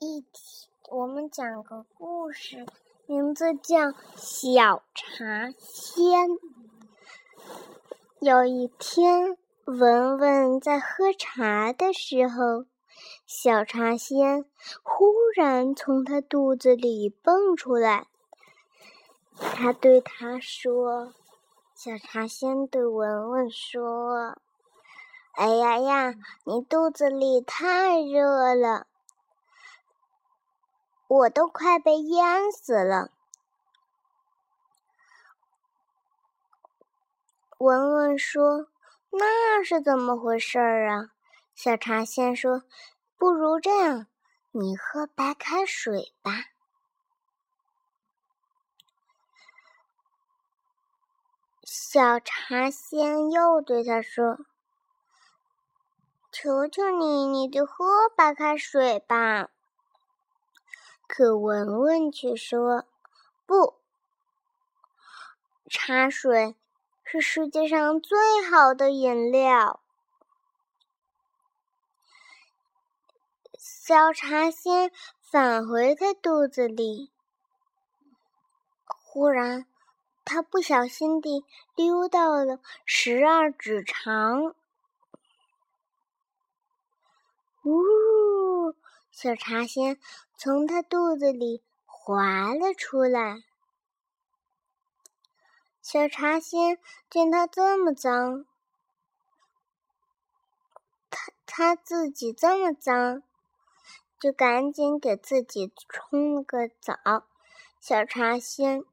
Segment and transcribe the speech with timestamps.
[0.00, 2.64] 一起，我们讲个故事，
[3.06, 3.78] 名字叫
[4.16, 6.30] 《小茶仙》。
[8.20, 12.66] 有一天，文文在喝茶的时候，
[13.26, 14.44] 小茶仙
[14.84, 18.06] 忽然从他肚子里蹦出来。
[19.36, 21.12] 他对他说
[21.74, 24.38] ：“小茶仙对文文说，
[25.32, 28.86] 哎呀呀，你肚子里太热了。”
[31.08, 33.10] 我都快被淹死了。
[37.56, 38.68] 文文说
[39.10, 41.10] ：“那是怎么回事儿啊？”
[41.56, 42.62] 小茶仙说
[43.18, 44.06] ：“不如这样，
[44.52, 46.30] 你喝白开水吧。”
[51.64, 54.38] 小茶仙又对他说
[56.30, 59.48] ：“求求你，你就喝白开水吧。”
[61.08, 62.86] 可文文却说
[63.44, 63.74] ：“不，
[65.68, 66.54] 茶水
[67.02, 68.16] 是世界上最
[68.48, 69.80] 好的饮料。”
[73.58, 77.10] 小茶仙返回他肚子里，
[78.84, 79.66] 忽然，
[80.26, 84.54] 他不小心地溜到了十二指肠。
[87.64, 87.82] 呜！
[89.20, 89.98] 小茶仙
[90.36, 93.42] 从他肚子里滑了出来。
[95.82, 96.78] 小茶仙
[97.10, 98.46] 见他这么脏，
[101.10, 103.24] 他他自己这么脏，
[104.20, 107.26] 就赶紧给自己冲了个澡。
[107.80, 108.84] 小茶仙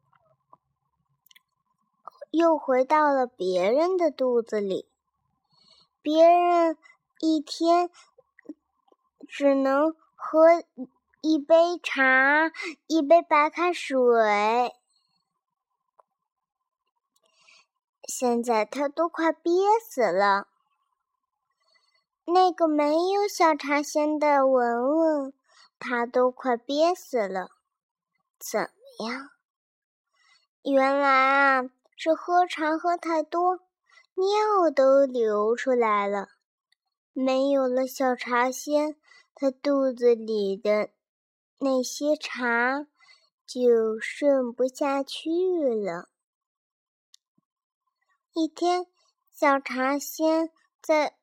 [2.31, 4.87] 又回到了别人的肚子里，
[6.01, 6.75] 别人
[7.19, 7.91] 一天
[9.27, 9.95] 只能。
[10.27, 10.63] 喝
[11.21, 12.51] 一杯茶，
[12.87, 14.73] 一杯白开水。
[18.07, 19.53] 现在他都快憋
[19.87, 20.47] 死了。
[22.25, 25.33] 那个没有小茶仙的文文，
[25.77, 27.51] 他都快憋死了。
[28.39, 29.29] 怎么样？
[30.63, 33.59] 原来啊，是喝茶喝太多，
[34.15, 36.29] 尿都流出来了。
[37.13, 38.95] 没有了小茶仙。
[39.37, 40.91] 他肚子里的
[41.57, 42.87] 那些茶
[43.45, 45.29] 就顺不下去
[45.75, 46.09] 了。
[48.33, 48.87] 一天，
[49.29, 50.49] 小茶仙
[50.81, 51.17] 在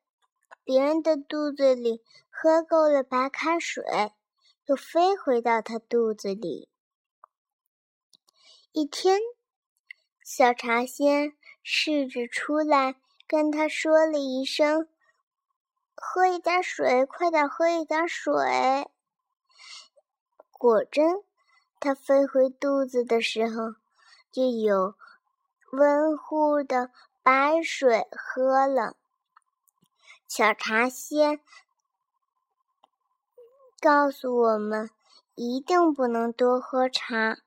[0.63, 3.83] 别人的肚子里喝够了白开水，
[4.67, 6.69] 又飞回到他肚子里。
[8.71, 9.19] 一天，
[10.23, 12.95] 小茶仙试着出来，
[13.27, 14.87] 跟他说了一声。
[16.05, 18.89] 喝一点水，快点喝一点水。
[20.51, 21.23] 果真，
[21.79, 23.75] 它飞回肚子的时候，
[24.31, 24.95] 就有
[25.71, 26.91] 温乎的
[27.23, 28.95] 白水喝了。
[30.27, 31.39] 小茶仙
[33.79, 34.89] 告诉我们，
[35.35, 37.37] 一定不能多喝茶，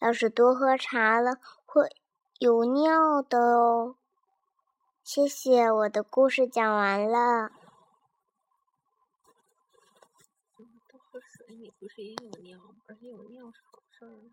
[0.00, 1.96] 要是多喝茶了，会
[2.38, 3.94] 有尿的哦。
[5.02, 7.52] 谢谢，我的故事讲完了。
[11.10, 14.30] 喝水，你不是也有尿吗，而且有尿是好事儿，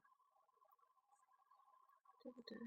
[2.21, 2.57] 对不对？